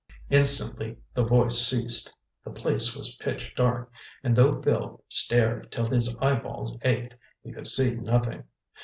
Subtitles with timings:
[0.31, 2.17] Instantly the voice ceased.
[2.43, 3.91] The place was pitch dark,
[4.23, 8.45] and though Bill stared till his eye balls ached, he could see nothing.